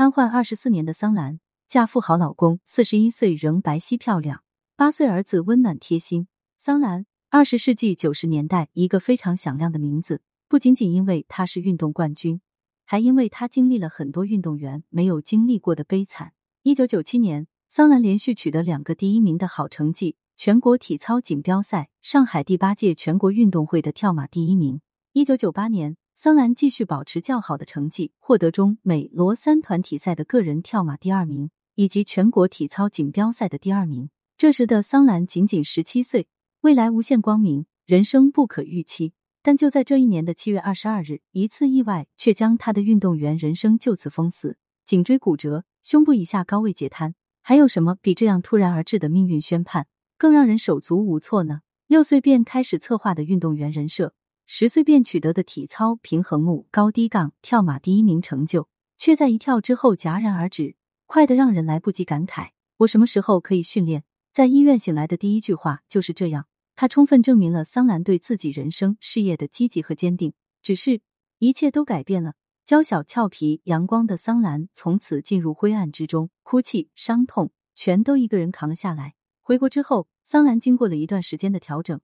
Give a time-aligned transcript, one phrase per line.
[0.00, 4.42] 瘫痪二十四年的桑兰，嫁富豪老公，四十一岁仍白皙漂亮，
[4.74, 6.26] 八岁儿子温暖贴心。
[6.56, 12.40] 桑兰，二十世纪九十年代一个非常响亮的名字，不仅仅因为她是运动冠军，
[12.86, 16.32] 还因为她经历了很多运动员没有经历过的悲惨。
[16.62, 24.80] 一九九七年，桑兰连续取得两个第一名的好成绩：全国体操锦标赛、上海第八届全国运动会的跳马第一名。
[25.12, 34.10] 一九九八年，桑兰继续保持较好的成绩，获得中美罗三团体赛的个人跳马第二名，以及全国体操锦标赛的第二名。
[34.36, 36.28] 这时的桑兰仅仅十七岁，
[36.60, 39.14] 未来无限光明，人生不可预期。
[39.42, 45.64] 但就在这一年的七月二十二日，一次意外却将他的运动员人生就此封死：颈椎骨折。
[45.82, 49.86] 胸部以下高位截瘫，还有什么比这样突然而至的命运宣判
[50.18, 51.60] 更让人手足无措呢？
[51.86, 54.12] 六岁便开始策划的运动员人设，
[54.52, 58.68] 十岁便取得的体操平衡木、高低杠、跳马第一名成就，
[58.98, 60.74] 却在一跳之后戛然而止，
[61.06, 64.02] 快得让人来不及感慨：我什么时候可以训练？
[64.32, 66.46] 在医院醒来的第一句话就是这样。
[66.74, 70.32] 他充分证明了桑兰对自己人生事业的积极和坚定。
[70.64, 71.00] 只是，
[71.38, 72.34] 一切都改变了。
[72.64, 79.14] 娇小俏皮、阳光的桑兰从此进入灰暗之中，哭泣、伤痛全都一个人扛了下来。
[79.40, 82.00] 回国之后，桑兰经过了一段时间的调整，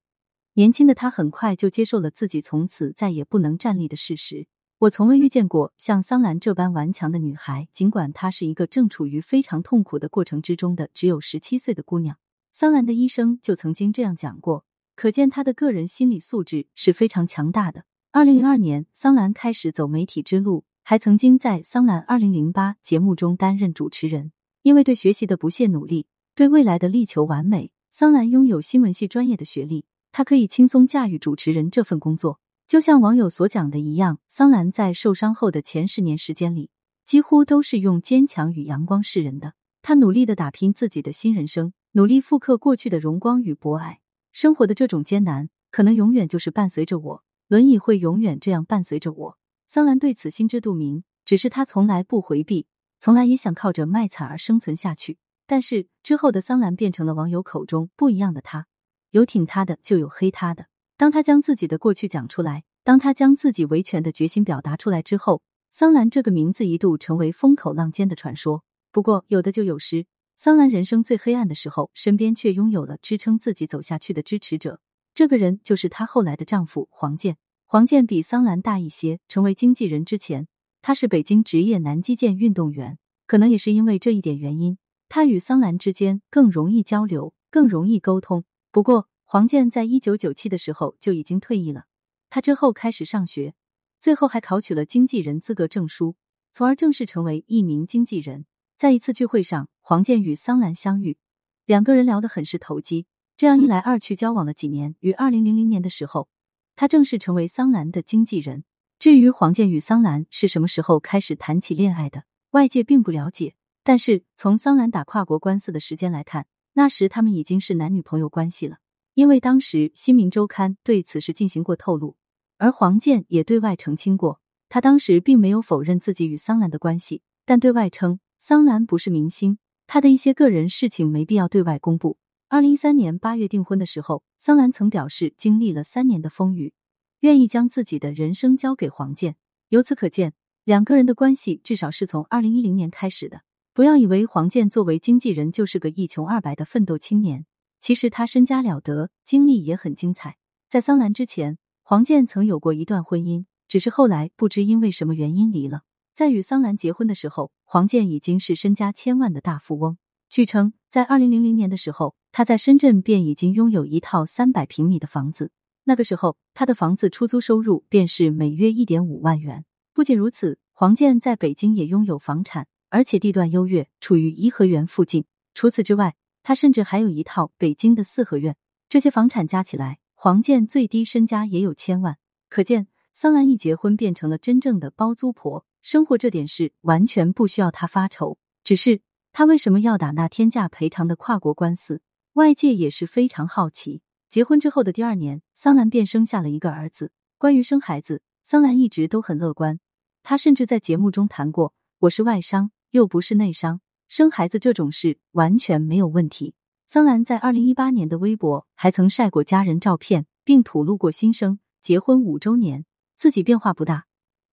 [0.59, 4.47] 年轻的她很快就接受了自己从此再也不能站立的事实。
[4.79, 12.17] 我从未遇见过像桑兰这般顽强的女孩，尽管她是一个正处于非常痛苦的过程之中的只有十七岁的姑娘。
[12.53, 17.85] 桑兰的医生就曾经这样讲过，可见她的个人心理素质是非常强大的。
[18.11, 24.33] 二零零二年，桑兰开始走媒体之路，还曾经在《桑兰二零零八》节目中担任主持人。
[24.63, 29.85] 因为对学习的不懈努力，对未来的力求完美，桑兰拥有新闻系专业的学历，
[30.17, 32.41] 他可以轻松驾驭主持人这份工作。
[32.67, 36.71] 就像网友所讲的一样，桑兰在受伤后的前十年时间里，
[37.05, 39.53] 几乎都是用坚强与阳光示人的。
[39.83, 44.01] 她努力的打拼自己的新人生，努力复刻过去的荣光与博爱。
[44.33, 47.23] 生活的这种艰难，可能永远就是伴随着我。
[47.49, 49.39] 轮椅会永远这样伴随着我。
[49.67, 52.67] 桑兰对此心知肚明，只是他从来不回避，
[52.99, 55.19] 从来也想靠着卖惨而生存下去。
[55.47, 58.67] 但是之后的桑兰变成了网友口中不一样的他，
[59.11, 60.67] 有挺他的，就有黑他的。
[60.97, 68.65] 当他将自己的过去讲出来，当他将自己维权的决心表达出来之后，桑兰这个名字一度成为风口浪尖的传说。
[68.91, 70.07] 不过有的就有失，
[70.37, 74.81] 桑兰人生最黑暗的时候，身边却拥有了支撑自己走下去的支持者。
[75.15, 77.37] 这个人就是她后来的丈夫黄健。
[77.67, 80.47] 黄健比桑兰大一些，成为经纪人之前，
[80.81, 82.99] 他是北京职业男击剑运动员。
[83.27, 84.79] 可能也是因为这一点原因，
[85.09, 88.45] 他与桑兰之间更容易交流，更容易沟通。
[88.77, 91.87] 不过，黄健在一九九七的时候就已经退役了。
[92.29, 93.55] 他之后开始上学，
[93.99, 96.15] 最后还考取了经纪人资格证书，
[96.53, 98.45] 从而正式成为一名经纪人。
[98.77, 101.17] 在一次聚会上，黄健与桑兰相遇，
[101.65, 103.07] 两个人聊得很是投机。
[103.39, 104.95] 这样一来二去，交往了几年。
[105.01, 106.29] 于二零零零年的时候，
[106.75, 108.65] 他正式成为桑兰的经纪人。
[108.99, 113.55] 至于黄健与桑兰是什么时候开始谈起恋爱的，外界并不了解。
[113.83, 116.47] 但是从桑兰打跨国官司的时间来看，
[116.79, 118.77] 那时他们已经是男女朋友关系了。
[119.15, 122.17] 因为当时《新民周刊》对此事进行过透露，
[122.59, 132.19] 而黄健也对外澄清过，他当时并没有否认自己与桑兰的关系，但对外称桑兰不是明星，他的一些个人事情没必要对外公布。
[132.49, 136.75] 二零一三年八月订婚的时候，桑兰曾表示，经历了三年的风雨，
[137.21, 139.37] 愿意将自己的人生交给黄健。
[139.71, 140.35] 由此可见，
[140.65, 143.41] 两个人的关系至少是从二零一零年开始的。
[143.77, 147.45] 不要以为黄健作为经纪人就是个一穷二白的奋斗青年，
[147.79, 150.39] 其实他身家了得，经历也很精彩。
[150.67, 155.83] 在桑兰之前，黄健曾有过一段婚姻，只是后来不知因为什么原因离了。
[156.15, 159.99] 在与桑兰结婚的时候，黄健已经是身家千万的大富翁。
[160.31, 162.17] 据称，在二零零零年的时候。
[162.33, 165.53] 他在深圳便已经拥有一套三百平米的房子，
[165.85, 169.65] 那个时候他的房子出租收入便是每月一点五万元。
[169.95, 175.25] 不仅如此，黄健在北京也拥有房产，而且地段优越，处于颐和园附近。
[175.55, 178.57] 除此之外，他甚至还有一套北京的四合院。
[178.89, 182.19] 这些房产加起来，黄建最低身家也有千万。
[182.49, 188.39] 可见，桑兰一结婚变成了真正的包租婆，生活这点事完全不需要他发愁。
[188.63, 189.01] 只是
[189.33, 192.01] 他为什么要打那天价赔偿的跨国官司？
[192.35, 194.03] 外界也是非常好奇。
[194.29, 197.11] 结婚之后的第二年，桑兰便生下了一个儿子。
[197.39, 199.81] 关于生孩子，桑兰一直都很乐观。
[200.23, 206.55] 她甚至在节目中谈过：“我是外商，又不是内伤，生孩子这种事完全没有问题。”
[206.87, 212.85] 桑兰在二零一八年的微博还曾晒过家人照片，并吐露过心声：“结婚五周年，
[213.17, 214.07] 自己变化不大，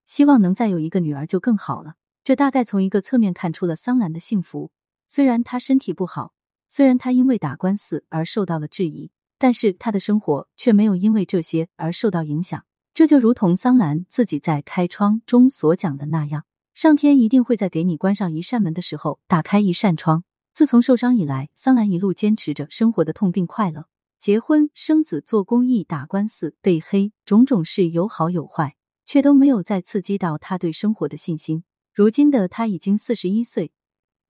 [0.06, 1.94] 希望能再有一个女儿就更好了。”
[2.24, 4.72] 这大概从一个侧面看出了桑兰的幸福。
[5.10, 6.34] 虽然她身体不好，
[6.70, 12.66] 虽然她因为打官司而受到了质疑，但是她的生活却没有因为这些而受到影响。
[12.94, 20.24] 这就如同桑兰自己在开窗中所讲的那样，上天一定会在给你关上一扇门的时候打开一扇窗。
[20.56, 23.88] 自从受伤以来，桑兰一路坚持着生活的痛并快乐，
[24.20, 28.76] 结婚生子、做公益、打官司、被黑，种种事有好有坏，
[29.06, 31.64] 却都没有再刺激到他对生活的信心。
[31.94, 33.72] 如今的他已经四十一岁，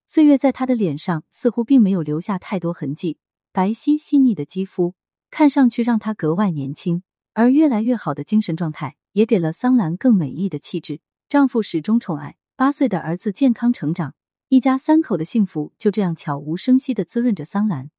[0.07, 3.18] 岁月在他的脸上似乎并没有留下太多痕迹，
[3.54, 4.95] 白皙细腻的肌肤
[5.31, 7.04] 看上去让他格外年轻，
[7.34, 11.00] 而越来越好的精神状态也给了桑兰更美丽的气质。
[11.33, 14.13] 丈夫始终宠爱，八岁的儿子健康成长，
[14.50, 17.89] 一家三口的幸福就这样悄无声息的滋润着桑兰，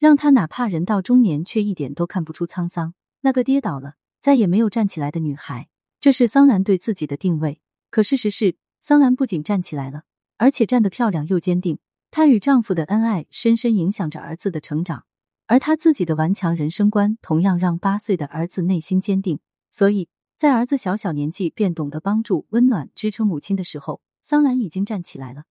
[0.00, 2.94] 让她哪怕人到中年，却一点都看不出沧桑。
[3.20, 5.68] 那个跌倒了再也没有站起来的女孩，
[6.00, 7.60] 这是桑兰对自己的定位。
[7.90, 8.56] 可事实是。
[8.80, 10.02] 桑兰不仅站起来了，
[10.38, 11.78] 而且站得漂亮又坚定。
[12.10, 15.04] 她与丈夫的恩爱深深影响着儿子的成长，
[15.46, 19.38] 而她自己的顽强人生观同样让八岁的儿子内心坚定。
[19.70, 20.08] 所以
[20.40, 25.44] 在儿子小小年纪便懂得帮助、温暖、支撑母亲的时候，桑兰已经站起来了，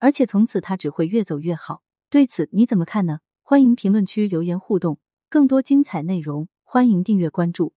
[0.00, 1.82] 而且从此他只会越走越好。
[2.10, 3.20] 对此你怎么看呢？
[3.44, 4.98] 欢迎评论区留言互动。
[5.28, 7.74] 更多精彩内容，欢迎订阅关注。